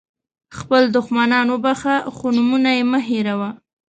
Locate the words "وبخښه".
1.49-1.95